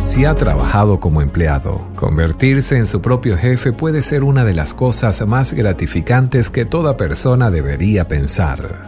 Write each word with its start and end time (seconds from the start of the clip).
Si 0.00 0.24
ha 0.24 0.34
trabajado 0.34 1.00
como 1.00 1.22
empleado, 1.22 1.86
convertirse 1.96 2.76
en 2.76 2.86
su 2.86 3.02
propio 3.02 3.36
jefe 3.36 3.72
puede 3.72 4.00
ser 4.00 4.22
una 4.22 4.44
de 4.44 4.54
las 4.54 4.72
cosas 4.72 5.26
más 5.26 5.52
gratificantes 5.52 6.50
que 6.50 6.64
toda 6.64 6.96
persona 6.96 7.50
debería 7.50 8.06
pensar. 8.06 8.86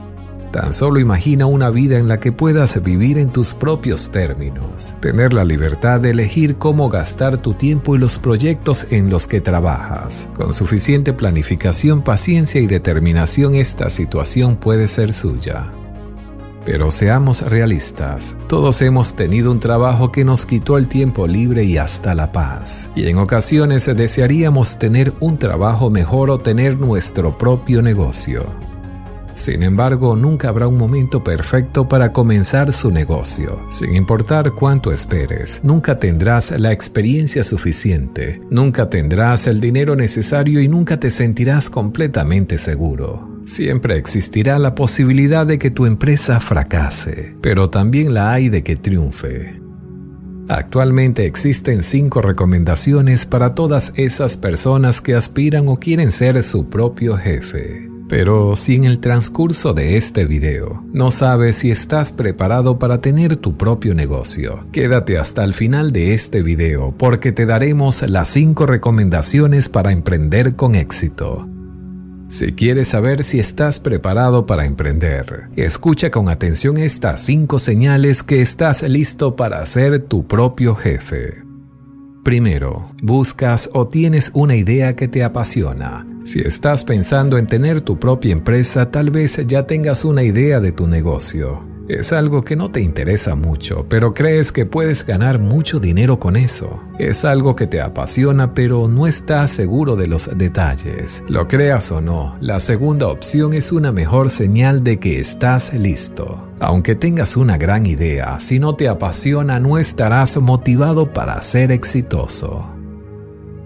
Tan 0.52 0.72
solo 0.72 1.00
imagina 1.00 1.46
una 1.46 1.70
vida 1.70 1.98
en 1.98 2.06
la 2.08 2.18
que 2.18 2.32
puedas 2.32 2.80
vivir 2.82 3.18
en 3.18 3.28
tus 3.28 3.54
propios 3.54 4.10
términos, 4.10 4.96
tener 5.00 5.32
la 5.32 5.44
libertad 5.44 6.00
de 6.00 6.10
elegir 6.10 6.56
cómo 6.56 6.88
gastar 6.88 7.38
tu 7.38 7.54
tiempo 7.54 7.96
y 7.96 7.98
los 7.98 8.18
proyectos 8.18 8.86
en 8.90 9.10
los 9.10 9.26
que 9.26 9.40
trabajas. 9.40 10.28
Con 10.36 10.52
suficiente 10.52 11.12
planificación, 11.12 12.02
paciencia 12.02 12.60
y 12.60 12.66
determinación 12.66 13.56
esta 13.56 13.90
situación 13.90 14.56
puede 14.56 14.86
ser 14.86 15.12
suya. 15.12 15.70
Pero 16.70 16.92
seamos 16.92 17.42
realistas, 17.42 18.36
todos 18.46 18.80
hemos 18.80 19.16
tenido 19.16 19.50
un 19.50 19.58
trabajo 19.58 20.12
que 20.12 20.24
nos 20.24 20.46
quitó 20.46 20.78
el 20.78 20.86
tiempo 20.86 21.26
libre 21.26 21.64
y 21.64 21.78
hasta 21.78 22.14
la 22.14 22.30
paz. 22.30 22.92
Y 22.94 23.08
en 23.08 23.18
ocasiones 23.18 23.86
desearíamos 23.86 24.78
tener 24.78 25.12
un 25.18 25.36
trabajo 25.36 25.90
mejor 25.90 26.30
o 26.30 26.38
tener 26.38 26.78
nuestro 26.78 27.36
propio 27.36 27.82
negocio. 27.82 28.69
Sin 29.40 29.62
embargo, 29.62 30.16
nunca 30.16 30.50
habrá 30.50 30.68
un 30.68 30.76
momento 30.76 31.24
perfecto 31.24 31.88
para 31.88 32.12
comenzar 32.12 32.74
su 32.74 32.90
negocio. 32.90 33.58
Sin 33.70 33.96
importar 33.96 34.52
cuánto 34.52 34.92
esperes, 34.92 35.62
nunca 35.64 35.98
tendrás 35.98 36.50
la 36.60 36.72
experiencia 36.72 37.42
suficiente, 37.42 38.42
nunca 38.50 38.90
tendrás 38.90 39.46
el 39.46 39.58
dinero 39.58 39.96
necesario 39.96 40.60
y 40.60 40.68
nunca 40.68 41.00
te 41.00 41.10
sentirás 41.10 41.70
completamente 41.70 42.58
seguro. 42.58 43.40
Siempre 43.46 43.96
existirá 43.96 44.58
la 44.58 44.74
posibilidad 44.74 45.46
de 45.46 45.58
que 45.58 45.70
tu 45.70 45.86
empresa 45.86 46.38
fracase, 46.38 47.34
pero 47.40 47.70
también 47.70 48.12
la 48.12 48.32
hay 48.32 48.50
de 48.50 48.62
que 48.62 48.76
triunfe. 48.76 49.58
Actualmente 50.48 51.24
existen 51.24 51.82
cinco 51.82 52.20
recomendaciones 52.20 53.24
para 53.24 53.54
todas 53.54 53.94
esas 53.96 54.36
personas 54.36 55.00
que 55.00 55.14
aspiran 55.14 55.66
o 55.68 55.78
quieren 55.78 56.10
ser 56.10 56.42
su 56.42 56.68
propio 56.68 57.16
jefe. 57.16 57.89
Pero 58.10 58.56
si 58.56 58.74
en 58.74 58.84
el 58.84 58.98
transcurso 58.98 59.72
de 59.72 59.96
este 59.96 60.26
video 60.26 60.84
no 60.92 61.12
sabes 61.12 61.56
si 61.56 61.70
estás 61.70 62.10
preparado 62.10 62.76
para 62.76 63.00
tener 63.00 63.36
tu 63.36 63.56
propio 63.56 63.94
negocio, 63.94 64.66
quédate 64.72 65.16
hasta 65.16 65.44
el 65.44 65.54
final 65.54 65.92
de 65.92 66.12
este 66.12 66.42
video 66.42 66.92
porque 66.98 67.30
te 67.30 67.46
daremos 67.46 68.02
las 68.02 68.26
cinco 68.26 68.66
recomendaciones 68.66 69.68
para 69.68 69.92
emprender 69.92 70.56
con 70.56 70.74
éxito. 70.74 71.48
Si 72.28 72.52
quieres 72.52 72.88
saber 72.88 73.22
si 73.22 73.38
estás 73.38 73.78
preparado 73.78 74.44
para 74.44 74.64
emprender, 74.64 75.48
escucha 75.54 76.10
con 76.10 76.28
atención 76.28 76.78
estas 76.78 77.22
cinco 77.22 77.60
señales 77.60 78.24
que 78.24 78.42
estás 78.42 78.82
listo 78.82 79.36
para 79.36 79.64
ser 79.66 80.00
tu 80.00 80.26
propio 80.26 80.74
jefe. 80.74 81.49
Primero, 82.22 82.90
buscas 83.02 83.70
o 83.72 83.88
tienes 83.88 84.30
una 84.34 84.54
idea 84.54 84.94
que 84.94 85.08
te 85.08 85.24
apasiona. 85.24 86.06
Si 86.24 86.40
estás 86.40 86.84
pensando 86.84 87.38
en 87.38 87.46
tener 87.46 87.80
tu 87.80 87.98
propia 87.98 88.32
empresa, 88.32 88.90
tal 88.90 89.10
vez 89.10 89.40
ya 89.46 89.66
tengas 89.66 90.04
una 90.04 90.22
idea 90.22 90.60
de 90.60 90.72
tu 90.72 90.86
negocio. 90.86 91.64
Es 91.90 92.12
algo 92.12 92.42
que 92.42 92.54
no 92.54 92.70
te 92.70 92.80
interesa 92.80 93.34
mucho, 93.34 93.84
pero 93.88 94.14
crees 94.14 94.52
que 94.52 94.64
puedes 94.64 95.04
ganar 95.04 95.40
mucho 95.40 95.80
dinero 95.80 96.20
con 96.20 96.36
eso. 96.36 96.80
Es 97.00 97.24
algo 97.24 97.56
que 97.56 97.66
te 97.66 97.80
apasiona, 97.80 98.54
pero 98.54 98.86
no 98.86 99.08
estás 99.08 99.50
seguro 99.50 99.96
de 99.96 100.06
los 100.06 100.30
detalles. 100.38 101.24
Lo 101.28 101.48
creas 101.48 101.90
o 101.90 102.00
no, 102.00 102.36
la 102.40 102.60
segunda 102.60 103.08
opción 103.08 103.54
es 103.54 103.72
una 103.72 103.90
mejor 103.90 104.30
señal 104.30 104.84
de 104.84 105.00
que 105.00 105.18
estás 105.18 105.74
listo. 105.74 106.46
Aunque 106.60 106.94
tengas 106.94 107.36
una 107.36 107.58
gran 107.58 107.86
idea, 107.86 108.38
si 108.38 108.60
no 108.60 108.76
te 108.76 108.86
apasiona 108.86 109.58
no 109.58 109.76
estarás 109.76 110.36
motivado 110.36 111.12
para 111.12 111.42
ser 111.42 111.72
exitoso. 111.72 112.79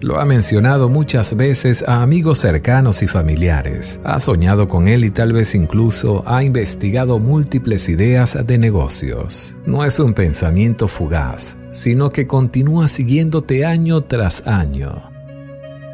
Lo 0.01 0.21
ha 0.21 0.25
mencionado 0.25 0.89
muchas 0.89 1.37
veces 1.37 1.85
a 1.87 2.03
amigos 2.03 2.39
cercanos 2.39 3.03
y 3.03 3.09
familiares. 3.09 4.01
Ha 4.05 4.19
soñado 4.19 4.69
con 4.69 4.87
él 4.87 5.05
y 5.05 5.11
tal 5.11 5.33
vez 5.33 5.55
incluso 5.55 6.23
ha 6.27 6.43
investigado 6.43 7.19
múltiples 7.19 7.89
ideas 7.89 8.37
de 8.47 8.59
negocios. 8.59 9.57
No 9.65 9.85
es 9.85 9.99
un 9.99 10.13
pensamiento 10.13 10.89
fugaz, 10.89 11.57
sino 11.71 12.11
que 12.11 12.27
continúa 12.27 12.89
siguiéndote 12.89 13.65
año 13.65 14.03
tras 14.03 14.47
año. 14.47 15.11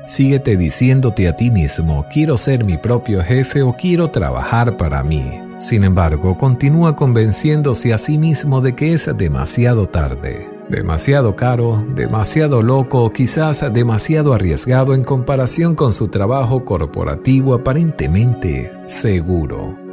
Síguete 0.06 0.56
diciéndote 0.56 1.28
a 1.28 1.36
ti 1.36 1.52
mismo, 1.52 2.04
quiero 2.12 2.36
ser 2.36 2.64
mi 2.64 2.78
propio 2.78 3.22
jefe 3.22 3.62
o 3.62 3.76
quiero 3.76 4.08
trabajar 4.08 4.76
para 4.76 5.04
mí. 5.04 5.22
Sin 5.58 5.84
embargo, 5.84 6.36
continúa 6.36 6.96
convenciéndose 6.96 7.94
a 7.94 7.98
sí 7.98 8.18
mismo 8.18 8.60
de 8.60 8.74
que 8.74 8.92
es 8.92 9.08
demasiado 9.16 9.86
tarde. 9.86 10.59
Demasiado 10.70 11.34
caro, 11.34 11.84
demasiado 11.96 12.62
loco, 12.62 13.12
quizás 13.12 13.64
demasiado 13.72 14.32
arriesgado 14.34 14.94
en 14.94 15.02
comparación 15.02 15.74
con 15.74 15.92
su 15.92 16.06
trabajo 16.06 16.64
corporativo 16.64 17.54
aparentemente 17.54 18.70
seguro. 18.86 19.89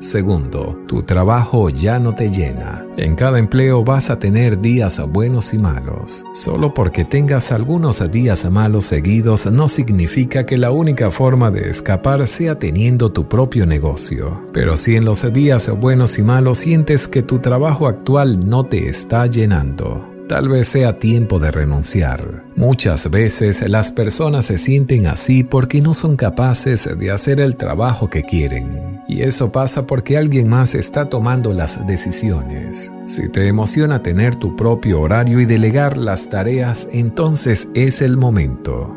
Segundo, 0.00 0.78
tu 0.86 1.02
trabajo 1.02 1.70
ya 1.70 1.98
no 1.98 2.12
te 2.12 2.30
llena. 2.30 2.86
En 2.96 3.14
cada 3.14 3.38
empleo 3.38 3.84
vas 3.84 4.10
a 4.10 4.18
tener 4.18 4.60
días 4.60 5.00
buenos 5.08 5.54
y 5.54 5.58
malos. 5.58 6.24
Solo 6.34 6.74
porque 6.74 7.04
tengas 7.04 7.52
algunos 7.52 8.10
días 8.10 8.48
malos 8.50 8.84
seguidos 8.84 9.46
no 9.46 9.68
significa 9.68 10.44
que 10.46 10.58
la 10.58 10.70
única 10.70 11.10
forma 11.10 11.50
de 11.50 11.70
escapar 11.70 12.26
sea 12.28 12.58
teniendo 12.58 13.12
tu 13.12 13.28
propio 13.28 13.66
negocio. 13.66 14.42
Pero 14.52 14.76
si 14.76 14.96
en 14.96 15.04
los 15.04 15.32
días 15.32 15.70
buenos 15.80 16.18
y 16.18 16.22
malos 16.22 16.58
sientes 16.58 17.08
que 17.08 17.22
tu 17.22 17.38
trabajo 17.38 17.86
actual 17.86 18.48
no 18.48 18.64
te 18.64 18.88
está 18.88 19.26
llenando, 19.26 20.14
Tal 20.28 20.48
vez 20.48 20.68
sea 20.68 20.98
tiempo 20.98 21.38
de 21.38 21.50
renunciar. 21.50 22.44
Muchas 22.56 23.10
veces 23.10 23.68
las 23.68 23.92
personas 23.92 24.46
se 24.46 24.56
sienten 24.56 25.06
así 25.06 25.44
porque 25.44 25.82
no 25.82 25.92
son 25.92 26.16
capaces 26.16 26.88
de 26.98 27.10
hacer 27.10 27.40
el 27.40 27.56
trabajo 27.56 28.08
que 28.08 28.22
quieren. 28.22 28.73
Y 29.06 29.22
eso 29.22 29.52
pasa 29.52 29.86
porque 29.86 30.16
alguien 30.16 30.48
más 30.48 30.74
está 30.74 31.08
tomando 31.10 31.52
las 31.52 31.86
decisiones. 31.86 32.90
Si 33.06 33.28
te 33.28 33.48
emociona 33.48 34.02
tener 34.02 34.36
tu 34.36 34.56
propio 34.56 35.00
horario 35.00 35.40
y 35.40 35.44
delegar 35.44 35.98
las 35.98 36.30
tareas, 36.30 36.88
entonces 36.92 37.68
es 37.74 38.00
el 38.00 38.16
momento. 38.16 38.96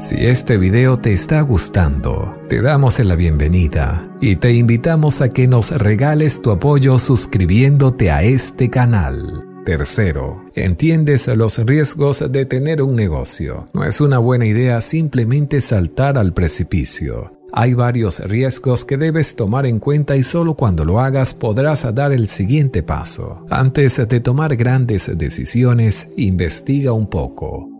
Si 0.00 0.26
este 0.26 0.58
video 0.58 0.98
te 0.98 1.12
está 1.12 1.40
gustando, 1.40 2.36
te 2.48 2.60
damos 2.60 2.98
la 2.98 3.16
bienvenida 3.16 4.08
y 4.20 4.36
te 4.36 4.52
invitamos 4.52 5.22
a 5.22 5.28
que 5.28 5.46
nos 5.46 5.70
regales 5.70 6.42
tu 6.42 6.50
apoyo 6.50 6.98
suscribiéndote 6.98 8.10
a 8.10 8.22
este 8.22 8.68
canal. 8.70 9.44
Tercero, 9.64 10.44
entiendes 10.54 11.26
los 11.28 11.56
riesgos 11.58 12.30
de 12.30 12.44
tener 12.44 12.82
un 12.82 12.96
negocio. 12.96 13.66
No 13.72 13.84
es 13.84 14.00
una 14.02 14.18
buena 14.18 14.44
idea 14.44 14.82
simplemente 14.82 15.62
saltar 15.62 16.18
al 16.18 16.34
precipicio. 16.34 17.33
Hay 17.56 17.72
varios 17.72 18.18
riesgos 18.18 18.84
que 18.84 18.96
debes 18.96 19.36
tomar 19.36 19.64
en 19.64 19.78
cuenta 19.78 20.16
y 20.16 20.24
solo 20.24 20.54
cuando 20.54 20.84
lo 20.84 20.98
hagas 20.98 21.34
podrás 21.34 21.86
dar 21.94 22.10
el 22.10 22.26
siguiente 22.26 22.82
paso. 22.82 23.46
Antes 23.48 23.96
de 24.08 24.18
tomar 24.18 24.56
grandes 24.56 25.16
decisiones, 25.16 26.08
investiga 26.16 26.90
un 26.90 27.06
poco. 27.06 27.70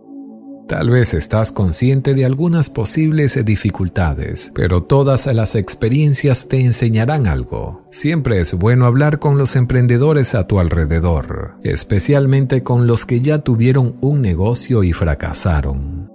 Tal 0.69 0.91
vez 0.91 1.13
estás 1.13 1.51
consciente 1.51 2.15
de 2.15 2.25
algunas 2.25 2.71
posibles 2.71 3.45
dificultades, 3.45 4.53
pero 4.55 4.85
todas 4.85 5.27
las 5.27 5.57
experiencias 5.57 6.47
te 6.47 6.61
enseñarán 6.61 7.27
algo. 7.27 7.85
Siempre 7.91 8.39
es 8.39 8.55
bueno 8.55 8.87
hablar 8.87 9.19
con 9.19 9.39
los 9.39 9.57
emprendedores 9.57 10.37
a 10.37 10.47
tu 10.47 10.61
alrededor, 10.61 11.57
especialmente 11.65 12.63
con 12.63 12.87
los 12.87 13.07
que 13.07 13.21
ya 13.21 13.39
tuvieron 13.41 13.97
un 14.01 14.23
negocio 14.23 14.85
y 14.85 14.93
fracasaron. 14.93 16.14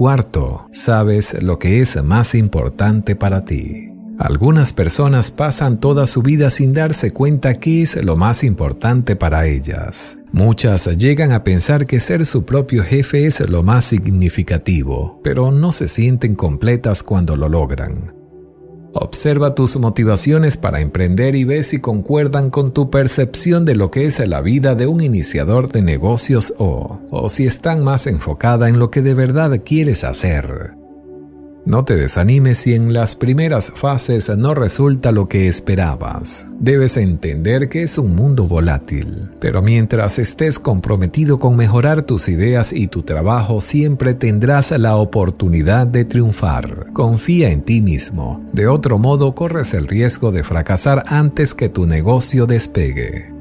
Cuarto, 0.00 0.66
sabes 0.72 1.42
lo 1.42 1.58
que 1.58 1.80
es 1.80 2.02
más 2.02 2.34
importante 2.34 3.16
para 3.16 3.44
ti. 3.44 3.90
Algunas 4.18 4.72
personas 4.72 5.30
pasan 5.30 5.78
toda 5.78 6.06
su 6.06 6.22
vida 6.22 6.48
sin 6.48 6.72
darse 6.72 7.10
cuenta 7.10 7.60
qué 7.60 7.82
es 7.82 8.02
lo 8.02 8.16
más 8.16 8.42
importante 8.42 9.14
para 9.14 9.46
ellas. 9.46 10.16
Muchas 10.32 10.86
llegan 10.96 11.32
a 11.32 11.44
pensar 11.44 11.86
que 11.86 12.00
ser 12.00 12.24
su 12.24 12.46
propio 12.46 12.82
jefe 12.82 13.26
es 13.26 13.46
lo 13.46 13.62
más 13.62 13.84
significativo, 13.84 15.20
pero 15.22 15.50
no 15.50 15.70
se 15.70 15.86
sienten 15.86 16.34
completas 16.34 17.02
cuando 17.02 17.36
lo 17.36 17.50
logran. 17.50 18.19
Observa 18.92 19.54
tus 19.54 19.76
motivaciones 19.76 20.56
para 20.56 20.80
emprender 20.80 21.36
y 21.36 21.44
ve 21.44 21.62
si 21.62 21.80
concuerdan 21.80 22.50
con 22.50 22.72
tu 22.72 22.90
percepción 22.90 23.64
de 23.64 23.76
lo 23.76 23.90
que 23.90 24.04
es 24.04 24.18
la 24.26 24.40
vida 24.40 24.74
de 24.74 24.86
un 24.86 25.00
iniciador 25.00 25.70
de 25.70 25.82
negocios 25.82 26.54
o, 26.58 27.00
o 27.10 27.28
si 27.28 27.46
están 27.46 27.84
más 27.84 28.06
enfocada 28.06 28.68
en 28.68 28.78
lo 28.78 28.90
que 28.90 29.02
de 29.02 29.14
verdad 29.14 29.60
quieres 29.64 30.02
hacer. 30.02 30.79
No 31.66 31.84
te 31.84 31.94
desanimes 31.94 32.58
si 32.58 32.74
en 32.74 32.92
las 32.94 33.14
primeras 33.14 33.70
fases 33.76 34.34
no 34.36 34.54
resulta 34.54 35.12
lo 35.12 35.28
que 35.28 35.46
esperabas. 35.46 36.46
Debes 36.58 36.96
entender 36.96 37.68
que 37.68 37.82
es 37.82 37.98
un 37.98 38.14
mundo 38.16 38.46
volátil, 38.46 39.28
pero 39.40 39.60
mientras 39.60 40.18
estés 40.18 40.58
comprometido 40.58 41.38
con 41.38 41.56
mejorar 41.56 42.02
tus 42.02 42.28
ideas 42.28 42.72
y 42.72 42.88
tu 42.88 43.02
trabajo, 43.02 43.60
siempre 43.60 44.14
tendrás 44.14 44.70
la 44.72 44.96
oportunidad 44.96 45.86
de 45.86 46.04
triunfar. 46.06 46.86
Confía 46.92 47.50
en 47.50 47.62
ti 47.62 47.82
mismo. 47.82 48.42
De 48.52 48.66
otro 48.66 48.98
modo, 48.98 49.34
corres 49.34 49.74
el 49.74 49.86
riesgo 49.86 50.32
de 50.32 50.42
fracasar 50.42 51.04
antes 51.06 51.54
que 51.54 51.68
tu 51.68 51.86
negocio 51.86 52.46
despegue. 52.46 53.32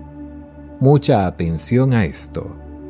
Mucha 0.81 1.25
atención 1.25 1.93
a 1.93 2.05
esto. 2.05 2.55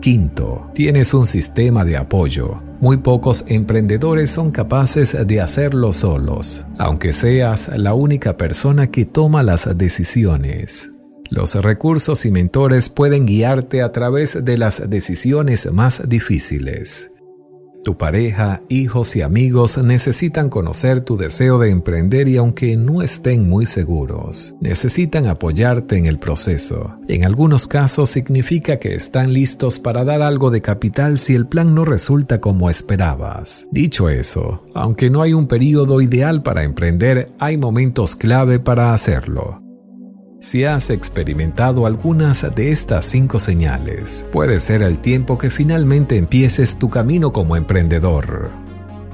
Quinto, 0.00 0.70
tienes 0.74 1.12
un 1.12 1.24
sistema 1.24 1.84
de 1.84 1.96
apoyo. 1.96 2.62
Muy 2.80 2.98
pocos 2.98 3.44
emprendedores 3.48 4.30
son 4.30 4.52
capaces 4.52 5.16
de 5.26 5.40
hacerlo 5.40 5.92
solos, 5.92 6.64
aunque 6.78 7.12
seas 7.12 7.68
la 7.76 7.94
única 7.94 8.36
persona 8.36 8.92
que 8.92 9.04
toma 9.04 9.42
las 9.42 9.76
decisiones. 9.76 10.92
Los 11.30 11.56
recursos 11.56 12.24
y 12.24 12.30
mentores 12.30 12.88
pueden 12.88 13.26
guiarte 13.26 13.82
a 13.82 13.90
través 13.90 14.44
de 14.44 14.56
las 14.56 14.88
decisiones 14.88 15.70
más 15.72 16.08
difíciles. 16.08 17.10
Tu 17.84 17.96
pareja, 17.96 18.62
hijos 18.68 19.14
y 19.16 19.22
amigos 19.22 19.78
necesitan 19.78 20.50
conocer 20.50 21.00
tu 21.00 21.16
deseo 21.16 21.58
de 21.58 21.70
emprender 21.70 22.28
y 22.28 22.36
aunque 22.36 22.76
no 22.76 23.02
estén 23.02 23.48
muy 23.48 23.66
seguros, 23.66 24.54
necesitan 24.60 25.26
apoyarte 25.26 25.96
en 25.96 26.06
el 26.06 26.18
proceso. 26.18 26.96
En 27.08 27.24
algunos 27.24 27.66
casos 27.66 28.10
significa 28.10 28.78
que 28.78 28.94
están 28.94 29.32
listos 29.32 29.78
para 29.78 30.04
dar 30.04 30.22
algo 30.22 30.50
de 30.50 30.60
capital 30.60 31.18
si 31.18 31.34
el 31.34 31.46
plan 31.46 31.74
no 31.74 31.84
resulta 31.84 32.40
como 32.40 32.68
esperabas. 32.68 33.66
Dicho 33.70 34.08
eso, 34.08 34.66
aunque 34.74 35.10
no 35.10 35.22
hay 35.22 35.32
un 35.32 35.46
periodo 35.46 36.00
ideal 36.00 36.42
para 36.42 36.64
emprender, 36.64 37.30
hay 37.38 37.56
momentos 37.56 38.16
clave 38.16 38.58
para 38.58 38.92
hacerlo. 38.92 39.67
Si 40.40 40.62
has 40.62 40.90
experimentado 40.90 41.84
algunas 41.84 42.46
de 42.54 42.70
estas 42.70 43.06
cinco 43.06 43.40
señales, 43.40 44.24
puede 44.30 44.60
ser 44.60 44.82
el 44.82 45.00
tiempo 45.00 45.36
que 45.36 45.50
finalmente 45.50 46.16
empieces 46.16 46.78
tu 46.78 46.88
camino 46.90 47.32
como 47.32 47.56
emprendedor. 47.56 48.50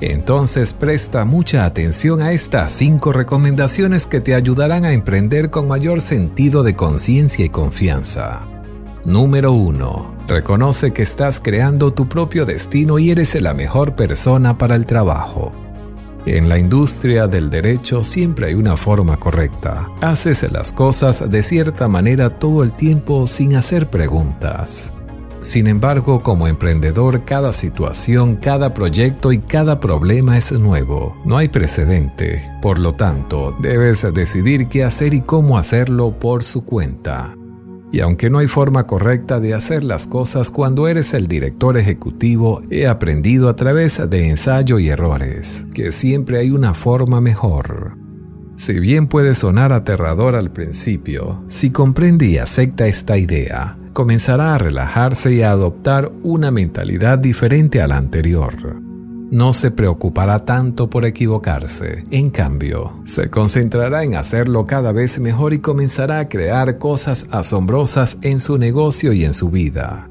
Entonces 0.02 0.74
presta 0.74 1.24
mucha 1.24 1.64
atención 1.64 2.20
a 2.20 2.32
estas 2.32 2.72
cinco 2.72 3.10
recomendaciones 3.14 4.06
que 4.06 4.20
te 4.20 4.34
ayudarán 4.34 4.84
a 4.84 4.92
emprender 4.92 5.48
con 5.48 5.66
mayor 5.66 6.02
sentido 6.02 6.62
de 6.62 6.76
conciencia 6.76 7.46
y 7.46 7.48
confianza. 7.48 8.42
Número 9.06 9.52
1. 9.52 10.16
Reconoce 10.28 10.92
que 10.92 11.02
estás 11.02 11.40
creando 11.40 11.94
tu 11.94 12.06
propio 12.06 12.44
destino 12.44 12.98
y 12.98 13.10
eres 13.10 13.40
la 13.40 13.54
mejor 13.54 13.96
persona 13.96 14.58
para 14.58 14.76
el 14.76 14.84
trabajo. 14.84 15.52
En 16.26 16.48
la 16.48 16.58
industria 16.58 17.26
del 17.26 17.50
derecho 17.50 18.02
siempre 18.02 18.46
hay 18.46 18.54
una 18.54 18.76
forma 18.76 19.18
correcta. 19.18 19.90
Haces 20.00 20.50
las 20.50 20.72
cosas 20.72 21.30
de 21.30 21.42
cierta 21.42 21.86
manera 21.86 22.38
todo 22.38 22.62
el 22.62 22.72
tiempo 22.72 23.26
sin 23.26 23.56
hacer 23.56 23.90
preguntas. 23.90 24.90
Sin 25.42 25.66
embargo, 25.66 26.22
como 26.22 26.48
emprendedor, 26.48 27.26
cada 27.26 27.52
situación, 27.52 28.36
cada 28.36 28.72
proyecto 28.72 29.30
y 29.30 29.40
cada 29.40 29.78
problema 29.78 30.38
es 30.38 30.50
nuevo. 30.52 31.14
No 31.26 31.36
hay 31.36 31.48
precedente. 31.48 32.42
Por 32.62 32.78
lo 32.78 32.94
tanto, 32.94 33.54
debes 33.60 34.06
decidir 34.14 34.68
qué 34.68 34.84
hacer 34.84 35.12
y 35.12 35.20
cómo 35.20 35.58
hacerlo 35.58 36.18
por 36.18 36.44
su 36.44 36.64
cuenta. 36.64 37.34
Y 37.94 38.00
aunque 38.00 38.28
no 38.28 38.38
hay 38.38 38.48
forma 38.48 38.88
correcta 38.88 39.38
de 39.38 39.54
hacer 39.54 39.84
las 39.84 40.08
cosas 40.08 40.50
cuando 40.50 40.88
eres 40.88 41.14
el 41.14 41.28
director 41.28 41.78
ejecutivo, 41.78 42.60
he 42.68 42.88
aprendido 42.88 43.48
a 43.48 43.54
través 43.54 44.02
de 44.10 44.28
ensayo 44.30 44.80
y 44.80 44.88
errores 44.88 45.64
que 45.72 45.92
siempre 45.92 46.38
hay 46.38 46.50
una 46.50 46.74
forma 46.74 47.20
mejor. 47.20 47.96
Si 48.56 48.80
bien 48.80 49.06
puede 49.06 49.34
sonar 49.34 49.72
aterrador 49.72 50.34
al 50.34 50.50
principio, 50.50 51.44
si 51.46 51.70
comprende 51.70 52.26
y 52.26 52.38
acepta 52.38 52.88
esta 52.88 53.16
idea, 53.16 53.78
comenzará 53.92 54.56
a 54.56 54.58
relajarse 54.58 55.32
y 55.32 55.42
a 55.42 55.52
adoptar 55.52 56.10
una 56.24 56.50
mentalidad 56.50 57.20
diferente 57.20 57.80
a 57.80 57.86
la 57.86 57.98
anterior 57.98 58.83
no 59.30 59.52
se 59.52 59.70
preocupará 59.70 60.44
tanto 60.44 60.88
por 60.88 61.04
equivocarse. 61.04 62.04
En 62.10 62.30
cambio, 62.30 63.00
se 63.04 63.30
concentrará 63.30 64.04
en 64.04 64.14
hacerlo 64.16 64.64
cada 64.64 64.92
vez 64.92 65.18
mejor 65.18 65.52
y 65.52 65.58
comenzará 65.58 66.20
a 66.20 66.28
crear 66.28 66.78
cosas 66.78 67.26
asombrosas 67.30 68.18
en 68.22 68.40
su 68.40 68.58
negocio 68.58 69.12
y 69.12 69.24
en 69.24 69.34
su 69.34 69.50
vida. 69.50 70.08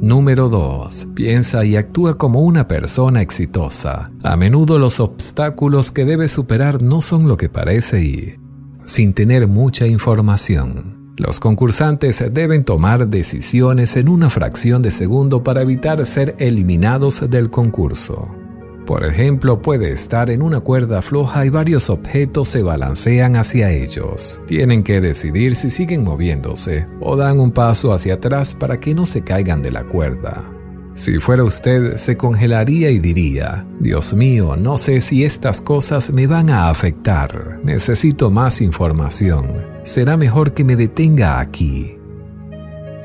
Número 0.00 0.48
2. 0.48 1.08
Piensa 1.14 1.64
y 1.64 1.76
actúa 1.76 2.18
como 2.18 2.40
una 2.40 2.68
persona 2.68 3.22
exitosa. 3.22 4.10
A 4.22 4.36
menudo 4.36 4.78
los 4.78 5.00
obstáculos 5.00 5.90
que 5.90 6.04
debe 6.04 6.28
superar 6.28 6.82
no 6.82 7.00
son 7.00 7.28
lo 7.28 7.36
que 7.36 7.48
parece 7.48 8.02
y 8.02 8.34
sin 8.84 9.14
tener 9.14 9.48
mucha 9.48 9.86
información. 9.86 10.95
Los 11.16 11.40
concursantes 11.40 12.22
deben 12.30 12.62
tomar 12.64 13.08
decisiones 13.08 13.96
en 13.96 14.08
una 14.08 14.28
fracción 14.28 14.82
de 14.82 14.90
segundo 14.90 15.42
para 15.42 15.62
evitar 15.62 16.04
ser 16.04 16.34
eliminados 16.38 17.28
del 17.30 17.50
concurso. 17.50 18.28
Por 18.84 19.04
ejemplo, 19.04 19.62
puede 19.62 19.92
estar 19.92 20.30
en 20.30 20.42
una 20.42 20.60
cuerda 20.60 21.00
floja 21.00 21.46
y 21.46 21.48
varios 21.48 21.90
objetos 21.90 22.48
se 22.48 22.62
balancean 22.62 23.34
hacia 23.36 23.72
ellos. 23.72 24.42
Tienen 24.46 24.84
que 24.84 25.00
decidir 25.00 25.56
si 25.56 25.70
siguen 25.70 26.04
moviéndose 26.04 26.84
o 27.00 27.16
dan 27.16 27.40
un 27.40 27.50
paso 27.50 27.92
hacia 27.92 28.14
atrás 28.14 28.54
para 28.54 28.78
que 28.78 28.94
no 28.94 29.06
se 29.06 29.22
caigan 29.22 29.62
de 29.62 29.72
la 29.72 29.84
cuerda. 29.84 30.44
Si 30.94 31.18
fuera 31.18 31.44
usted, 31.44 31.96
se 31.96 32.16
congelaría 32.16 32.90
y 32.90 32.98
diría, 32.98 33.66
Dios 33.80 34.14
mío, 34.14 34.56
no 34.56 34.78
sé 34.78 35.00
si 35.00 35.24
estas 35.24 35.60
cosas 35.60 36.12
me 36.12 36.26
van 36.26 36.48
a 36.48 36.70
afectar, 36.70 37.58
necesito 37.64 38.30
más 38.30 38.62
información, 38.62 39.75
será 39.86 40.16
mejor 40.16 40.52
que 40.52 40.64
me 40.64 40.76
detenga 40.76 41.38
aquí. 41.40 41.92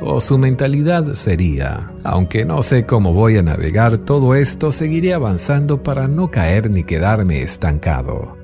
o 0.04 0.20
su 0.20 0.40
mentalidad 0.40 1.14
sería, 1.14 1.92
aunque 2.04 2.44
no 2.44 2.64
sé 2.64 2.88
cómo 2.88 3.14
voy 3.14 3.38
a 3.38 3.44
navegar 3.44 4.00
todo 4.00 4.34
esto, 4.34 4.72
seguiré 4.72 5.14
avanzando 5.14 5.84
para 5.84 6.08
no 6.08 6.32
caer 6.32 6.72
ni 6.72 6.84
quedarme 6.84 7.44
estancado. 7.44 8.36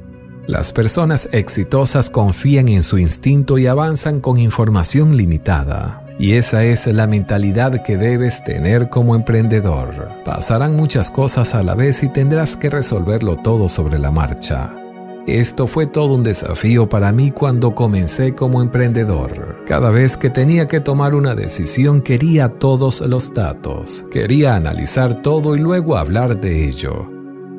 Las 0.46 0.72
personas 0.72 1.28
exitosas 1.32 2.12
confían 2.12 2.70
en 2.70 2.84
su 2.84 3.00
instinto 3.00 3.58
y 3.58 3.66
avanzan 3.66 4.22
con 4.22 4.38
información 4.38 5.18
limitada. 5.18 6.06
Y 6.20 6.34
esa 6.34 6.64
es 6.64 6.86
la 6.86 7.08
mentalidad 7.08 7.84
que 7.84 7.98
debes 7.98 8.44
tener 8.44 8.90
como 8.90 9.16
emprendedor. 9.16 10.10
Pasarán 10.26 10.76
muchas 10.76 11.10
cosas 11.10 11.56
a 11.56 11.64
la 11.64 11.74
vez 11.74 12.04
y 12.04 12.10
tendrás 12.10 12.56
que 12.56 12.70
resolverlo 12.70 13.38
todo 13.38 13.68
sobre 13.68 13.98
la 13.98 14.12
marcha. 14.12 14.87
Esto 15.28 15.68
fue 15.68 15.88
todo 15.88 16.14
un 16.14 16.24
desafío 16.24 16.88
para 16.88 17.12
mí 17.12 17.32
cuando 17.32 17.76
comencé 17.76 18.34
como 18.34 18.62
emprendedor. 18.62 19.62
Cada 19.68 19.92
vez 19.92 20.16
que 20.16 20.30
tenía 20.30 20.70
que 20.70 20.80
tomar 20.80 21.14
una 21.14 21.36
decisión 21.36 22.00
quería 22.00 22.48
todos 22.48 23.02
los 23.02 23.34
datos, 23.34 24.06
quería 24.10 24.56
analizar 24.56 25.22
todo 25.22 25.58
y 25.58 25.60
luego 25.60 25.98
hablar 25.98 26.40
de 26.40 26.70
ello. 26.70 27.12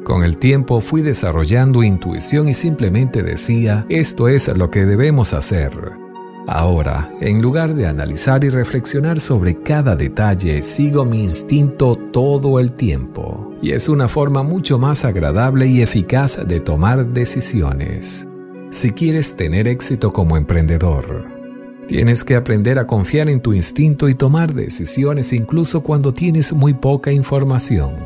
Con 0.02 0.24
el 0.24 0.38
tiempo 0.38 0.80
fui 0.80 1.02
desarrollando 1.02 1.82
intuición 1.82 2.48
y 2.48 2.54
simplemente 2.54 3.22
decía, 3.22 3.84
esto 3.90 4.28
es 4.28 4.48
lo 4.48 4.70
que 4.70 4.86
debemos 4.86 5.34
hacer. 5.34 5.70
Ahora, 6.46 7.12
en 7.20 7.42
lugar 7.42 7.74
de 7.74 7.86
analizar 7.86 8.42
y 8.44 8.48
reflexionar 8.48 9.20
sobre 9.20 9.60
cada 9.60 9.94
detalle, 9.94 10.62
sigo 10.62 11.04
mi 11.04 11.24
instinto 11.24 11.96
todo 11.96 12.58
el 12.58 12.72
tiempo. 12.72 13.47
Y 13.60 13.72
es 13.72 13.88
una 13.88 14.08
forma 14.08 14.42
mucho 14.42 14.78
más 14.78 15.04
agradable 15.04 15.66
y 15.66 15.82
eficaz 15.82 16.46
de 16.46 16.60
tomar 16.60 17.06
decisiones. 17.06 18.28
Si 18.70 18.92
quieres 18.92 19.34
tener 19.34 19.66
éxito 19.66 20.12
como 20.12 20.36
emprendedor, 20.36 21.26
tienes 21.88 22.22
que 22.22 22.36
aprender 22.36 22.78
a 22.78 22.86
confiar 22.86 23.28
en 23.28 23.40
tu 23.40 23.52
instinto 23.52 24.08
y 24.08 24.14
tomar 24.14 24.54
decisiones 24.54 25.32
incluso 25.32 25.82
cuando 25.82 26.12
tienes 26.12 26.52
muy 26.52 26.74
poca 26.74 27.10
información. 27.10 27.96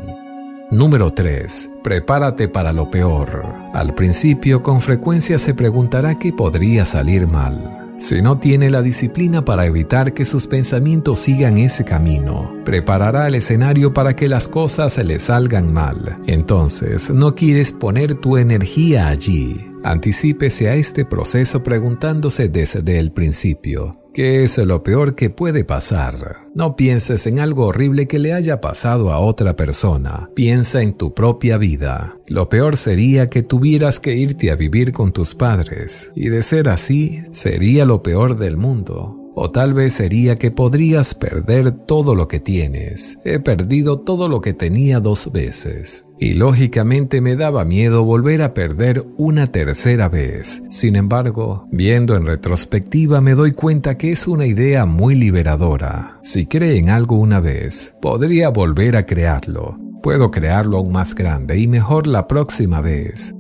Número 0.71 1.13
3. 1.13 1.71
Prepárate 1.83 2.49
para 2.49 2.73
lo 2.73 2.91
peor. 2.91 3.45
Al 3.75 3.95
principio 3.95 4.63
con 4.63 4.81
frecuencia 4.81 5.39
se 5.39 5.53
preguntará 5.53 6.19
qué 6.19 6.33
podría 6.33 6.87
salir 6.87 7.27
mal. 7.27 7.82
Si 7.99 8.21
no 8.21 8.39
tiene 8.39 8.69
la 8.71 8.83
disciplina 8.83 9.45
para 9.45 9.67
evitar 9.67 10.13
que 10.13 10.25
sus 10.25 10.47
pensamientos 10.47 11.21
sigan 11.21 11.59
ese 11.59 11.85
camino, 11.85 12.53
preparará 12.65 13.29
el 13.29 13.37
escenario 13.37 13.95
para 13.95 14.17
que 14.17 14.29
las 14.29 14.49
cosas 14.49 14.99
le 14.99 15.19
salgan 15.19 15.73
mal. 15.73 16.19
Entonces, 16.27 17.11
no 17.11 17.35
quieres 17.35 17.73
poner 17.73 18.15
tu 18.15 18.37
energía 18.37 19.09
allí. 19.09 19.69
Anticípese 19.85 20.69
a 20.69 20.75
este 20.75 21.05
proceso 21.05 21.63
preguntándose 21.63 22.49
desde 22.49 22.99
el 22.99 23.13
principio, 23.13 24.02
¿Qué 24.15 24.43
es 24.43 24.59
lo 24.59 24.83
peor 24.83 25.15
que 25.15 25.31
puede 25.31 25.65
pasar? 25.65 26.49
No 26.55 26.77
pienses 26.77 27.27
en 27.27 27.41
algo 27.41 27.67
horrible 27.67 28.07
que 28.07 28.19
le 28.19 28.35
haya 28.35 28.61
pasado 28.61 29.11
a 29.11 29.19
otra 29.19 29.57
persona. 29.57 30.29
Piensa 30.35 30.83
en 30.83 30.93
tu 30.93 31.15
propia 31.15 31.57
vida. 31.57 32.19
Lo 32.27 32.51
peor 32.51 32.77
sería 32.77 33.31
que 33.31 33.43
tuvieras 33.43 34.01
que 34.01 34.15
irte 34.15 34.51
a 34.51 34.57
vivir 34.57 34.93
con 34.93 35.13
tus 35.13 35.35
padres. 35.35 36.13
Y 36.15 36.29
de 36.29 36.43
ser 36.43 36.69
así, 36.69 37.23
sería 37.31 37.87
lo 37.87 38.03
peor 38.03 38.37
del 38.37 38.59
mundo. 38.59 39.22
O 39.35 39.51
tal 39.51 39.73
vez 39.73 39.95
sería 39.95 40.37
que 40.37 40.51
podrías 40.51 41.15
perder 41.15 41.73
todo 41.73 42.15
lo 42.15 42.29
que 42.29 42.39
tienes. 42.39 43.19
He 43.25 43.39
perdido 43.39 44.01
todo 44.01 44.29
lo 44.29 44.41
que 44.41 44.53
tenía 44.53 45.01
dos 45.01 45.33
veces. 45.33 46.07
Y 46.19 46.35
lógicamente 46.35 47.21
me 47.21 47.35
daba 47.35 47.65
miedo 47.65 48.05
volver 48.05 48.43
a 48.43 48.53
perder 48.53 49.07
una 49.17 49.47
tercera 49.47 50.09
vez. 50.09 50.63
Sin 50.69 50.97
embargo, 50.97 51.67
viendo 51.73 52.15
en 52.15 52.27
retrospectiva 52.27 53.21
me 53.21 53.35
doy 53.35 53.53
cuenta 53.53 53.97
que 53.97 54.13
es 54.13 54.29
una 54.29 54.47
idea 54.47 54.85
muy 54.85 55.15
liberadora. 55.15 56.19
Si 56.23 56.47
cree 56.47 56.77
en 56.77 56.91
algo 56.91 57.17
una 57.17 57.41
vez, 57.41 57.97
podría 58.03 58.51
volver 58.51 58.97
a 58.97 59.07
crearlo. 59.07 59.79
Puedo 60.03 60.31
crearlo 60.31 60.79
aún 60.79 60.93
más 60.93 61.15
grande 61.15 61.59
y 61.59 61.69
mejor 61.69 62.07
la 62.07 62.29
próxima 62.29 62.81
vez. 62.81 63.35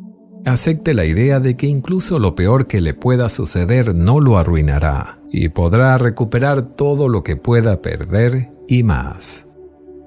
Acepte 0.44 0.94
la 0.94 1.04
idea 1.04 1.38
de 1.38 1.56
que 1.56 1.66
incluso 1.66 2.18
lo 2.18 2.34
peor 2.34 2.66
que 2.66 2.80
le 2.80 2.94
pueda 2.94 3.28
suceder 3.28 3.94
no 3.94 4.20
lo 4.20 4.38
arruinará 4.38 5.21
y 5.32 5.48
podrá 5.48 5.98
recuperar 5.98 6.62
todo 6.76 7.08
lo 7.08 7.24
que 7.24 7.36
pueda 7.36 7.80
perder 7.80 8.52
y 8.68 8.82
más. 8.82 9.48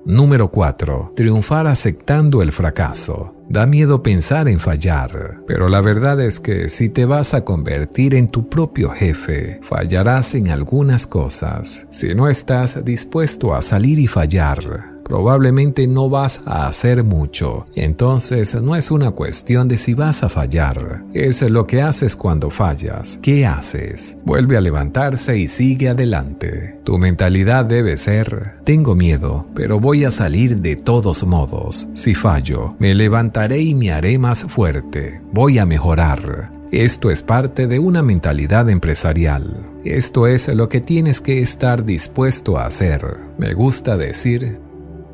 Número 0.06 0.52
4. 0.52 1.14
Triunfar 1.16 1.66
aceptando 1.66 2.44
el 2.44 2.52
fracaso. 2.52 3.34
Da 3.50 3.66
miedo 3.66 4.04
pensar 4.04 4.48
en 4.48 4.60
fallar, 4.60 5.42
pero 5.48 5.68
la 5.68 5.82
verdad 5.82 6.22
es 6.22 6.40
que 6.40 6.70
si 6.70 6.90
te 6.90 7.06
vas 7.06 7.34
a 7.34 7.44
convertir 7.44 8.14
en 8.14 8.28
tu 8.28 8.48
propio 8.48 8.92
jefe, 8.92 9.60
fallarás 9.64 10.36
en 10.36 10.50
algunas 10.50 11.08
cosas. 11.08 11.88
Si 11.90 12.14
no 12.14 12.30
estás 12.30 12.86
dispuesto 12.86 13.56
a 13.56 13.64
salir 13.64 13.98
y 13.98 14.06
fallar, 14.06 14.95
probablemente 15.06 15.88
no 15.88 16.10
vas 16.10 16.42
a 16.46 16.68
hacer 16.68 17.04
mucho. 17.04 17.68
Entonces 17.76 18.60
no 18.62 18.76
es 18.76 18.92
una 18.92 19.12
cuestión 19.12 19.68
de 19.68 19.78
si 19.78 19.94
vas 19.94 20.24
a 20.24 20.30
fallar, 20.30 21.04
es 21.14 21.42
lo 21.50 21.68
que 21.68 21.82
haces 21.82 22.16
cuando 22.16 22.50
fallas. 22.50 23.20
¿Qué 23.22 23.46
haces? 23.46 24.18
Vuelve 24.26 24.58
a 24.58 24.62
levantarse 24.62 25.38
y 25.38 25.48
sigue 25.48 25.90
adelante. 25.90 26.80
Tu 26.84 26.98
mentalidad 26.98 27.66
debe 27.66 27.98
ser, 27.98 28.56
tengo 28.64 28.96
miedo, 28.96 29.46
pero 29.56 29.80
voy 29.80 30.04
a 30.04 30.12
salir 30.12 30.58
de 30.58 30.76
todos 30.76 31.24
modos. 31.24 31.88
Si 31.94 32.16
fallo, 32.16 32.76
me 32.80 32.96
levantaré 32.96 33.62
y 33.62 33.76
me 33.76 33.92
haré 33.92 34.18
más 34.18 34.44
fuerte. 34.46 35.22
Voy 35.32 35.60
a 35.60 35.66
mejorar. 35.66 36.52
Esto 36.72 37.12
es 37.12 37.22
parte 37.22 37.68
de 37.68 37.78
una 37.78 38.02
mentalidad 38.02 38.70
empresarial. 38.70 39.70
Esto 39.84 40.26
es 40.26 40.48
lo 40.48 40.68
que 40.68 40.82
tienes 40.82 41.22
que 41.22 41.42
estar 41.42 41.86
dispuesto 41.86 42.58
a 42.58 42.66
hacer. 42.66 43.20
Me 43.38 43.54
gusta 43.54 43.98
decir, 43.98 44.60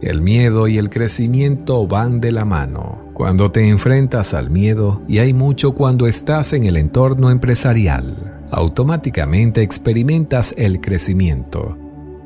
el 0.01 0.21
miedo 0.21 0.67
y 0.67 0.77
el 0.77 0.89
crecimiento 0.89 1.85
van 1.87 2.19
de 2.19 2.31
la 2.31 2.45
mano. 2.45 3.11
Cuando 3.13 3.51
te 3.51 3.67
enfrentas 3.67 4.33
al 4.33 4.49
miedo, 4.49 5.01
y 5.07 5.19
hay 5.19 5.33
mucho 5.33 5.73
cuando 5.73 6.07
estás 6.07 6.53
en 6.53 6.65
el 6.65 6.77
entorno 6.77 7.29
empresarial, 7.29 8.47
automáticamente 8.51 9.61
experimentas 9.61 10.55
el 10.57 10.81
crecimiento. 10.81 11.77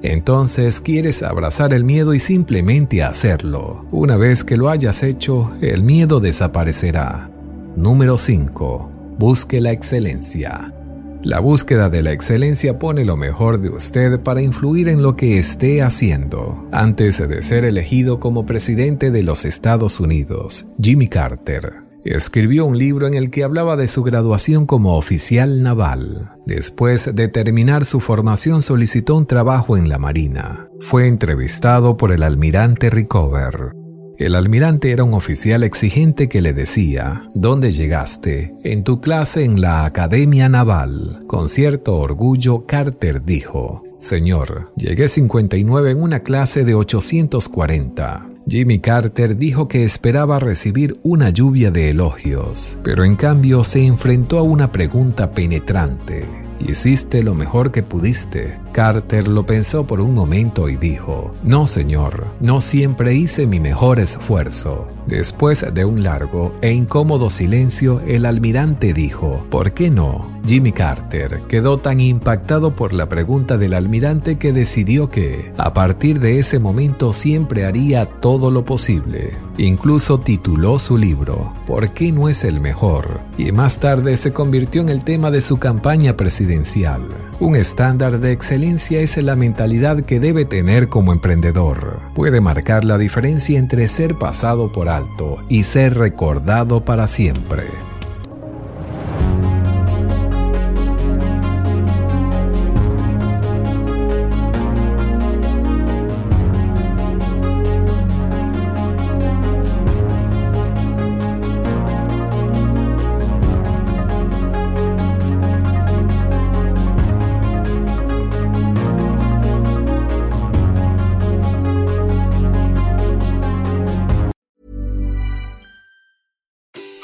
Entonces 0.02 0.82
quieres 0.82 1.24
abrazar 1.24 1.74
el 1.74 1.84
miedo 1.84 2.14
y 2.14 2.20
simplemente 2.20 3.04
hacerlo. 3.04 3.86
Una 3.92 4.18
vez 4.18 4.44
que 4.44 4.56
lo 4.56 4.70
hayas 4.70 5.04
hecho, 5.04 5.52
el 5.62 5.84
miedo 5.84 6.20
desaparecerá. 6.20 7.30
Número 7.76 8.18
5. 8.18 8.92
Busque 9.18 9.60
la 9.60 9.72
excelencia. 9.72 10.74
La 11.26 11.40
búsqueda 11.40 11.90
de 11.90 12.04
la 12.04 12.12
excelencia 12.12 12.78
pone 12.78 13.04
lo 13.04 13.18
mejor 13.18 13.60
de 13.60 13.70
usted 13.70 14.20
para 14.20 14.44
influir 14.44 14.88
en 14.88 15.02
lo 15.02 15.16
que 15.16 15.40
esté 15.40 15.82
haciendo. 15.82 16.68
Antes 16.72 17.18
de 17.18 17.42
ser 17.42 17.66
elegido 17.66 18.20
como 18.20 18.46
presidente 18.46 19.10
de 19.10 19.24
los 19.24 19.44
Estados 19.44 20.00
Unidos, 20.00 20.68
Jimmy 20.80 21.08
Carter 21.08 21.78
escribió 22.04 22.68
un 22.68 22.78
libro 22.78 23.08
en 23.08 23.16
el 23.16 23.32
que 23.32 23.44
hablaba 23.44 23.76
de 23.76 23.88
su 23.88 24.04
graduación 24.04 24.68
como 24.68 24.98
oficial 24.98 25.64
naval. 25.64 26.34
Después 26.46 27.16
de 27.16 27.28
terminar 27.28 27.86
su 27.86 28.02
formación 28.02 28.62
solicitó 28.62 29.16
un 29.16 29.26
trabajo 29.26 29.78
en 29.78 29.90
la 29.90 29.98
Marina. 29.98 30.70
Fue 30.80 31.08
entrevistado 31.08 31.98
por 31.98 32.12
el 32.12 32.22
almirante 32.22 32.92
Rickover, 32.92 33.72
el 34.18 34.36
almirante 34.36 34.92
era 34.92 35.04
un 35.04 35.14
oficial 35.14 35.64
exigente 35.64 36.30
que 36.30 36.42
le 36.42 36.54
decía, 36.54 37.30
¿dónde 37.34 37.72
llegaste? 37.72 38.56
En 38.64 38.84
tu 38.84 39.02
clase 39.02 39.44
en 39.44 39.60
la 39.62 39.86
Academia 39.86 40.48
Naval. 40.48 41.24
Con 41.28 41.50
cierto 41.50 41.96
orgullo, 41.98 42.66
Carter 42.66 43.24
dijo, 43.24 43.84
Señor, 44.00 44.72
llegué 44.76 45.08
59 45.08 45.92
en 45.92 46.02
una 46.02 46.20
clase 46.22 46.64
de 46.64 46.76
840. 46.76 48.30
Jimmy 48.48 48.80
Carter 48.80 49.38
dijo 49.38 49.68
que 49.68 49.84
esperaba 49.84 50.40
recibir 50.40 51.00
una 51.02 51.32
lluvia 51.32 51.72
de 51.72 51.90
elogios, 51.90 52.78
pero 52.84 53.04
en 53.04 53.16
cambio 53.16 53.64
se 53.64 53.84
enfrentó 53.84 54.38
a 54.38 54.44
una 54.44 54.72
pregunta 54.72 55.32
penetrante. 55.32 56.26
Hiciste 56.60 57.24
lo 57.24 57.34
mejor 57.34 57.72
que 57.72 57.84
pudiste. 57.84 58.60
Carter 58.76 59.30
lo 59.30 59.46
pensó 59.46 59.88
por 59.88 60.02
un 60.02 60.14
momento 60.14 60.68
y 60.68 60.76
dijo, 60.76 61.34
No, 61.44 61.66
señor, 61.66 62.28
no 62.42 62.60
siempre 62.60 63.16
hice 63.16 63.48
mi 63.48 63.62
mejor 63.62 64.02
esfuerzo. 64.02 64.86
Después 65.08 65.66
de 65.74 65.86
un 65.86 66.04
largo 66.04 66.52
e 66.62 66.74
incómodo 66.74 67.30
silencio, 67.30 68.02
el 68.08 68.26
almirante 68.26 68.92
dijo, 68.92 69.44
¿por 69.50 69.72
qué 69.72 69.90
no? 69.90 70.34
Jimmy 70.48 70.72
Carter 70.72 71.44
quedó 71.48 71.78
tan 71.78 72.00
impactado 72.00 72.76
por 72.76 72.92
la 72.92 73.08
pregunta 73.08 73.58
del 73.58 73.76
almirante 73.76 74.38
que 74.38 74.52
decidió 74.52 75.10
que, 75.10 75.54
a 75.58 75.74
partir 75.74 76.20
de 76.20 76.40
ese 76.40 76.60
momento, 76.60 77.14
siempre 77.14 77.66
haría 77.66 78.06
todo 78.06 78.52
lo 78.52 78.66
posible. 78.66 79.34
Incluso 79.58 80.20
tituló 80.20 80.80
su 80.80 80.98
libro, 80.98 81.54
¿Por 81.66 81.92
qué 81.92 82.12
no 82.12 82.28
es 82.28 82.44
el 82.44 82.60
mejor? 82.60 83.22
Y 83.38 83.52
más 83.52 83.80
tarde 83.80 84.18
se 84.18 84.34
convirtió 84.34 84.82
en 84.82 84.90
el 84.90 85.04
tema 85.04 85.32
de 85.32 85.42
su 85.42 85.58
campaña 85.58 86.18
presidencial. 86.18 87.04
Un 87.38 87.58
estándar 87.58 88.20
de 88.22 88.32
excelencia 88.32 89.02
es 89.02 89.18
la 89.18 89.36
mentalidad 89.36 90.02
que 90.02 90.22
debe 90.22 90.46
tener 90.46 90.88
como 90.88 91.12
emprendedor. 91.12 92.00
Puede 92.16 92.40
marcar 92.40 92.86
la 92.86 92.98
diferencia 92.98 93.60
entre 93.60 93.90
ser 93.90 94.16
pasado 94.16 94.72
por 94.72 94.88
alto 94.88 95.40
y 95.50 95.66
ser 95.66 95.98
recordado 95.98 96.86
para 96.86 97.08
siempre. 97.08 97.64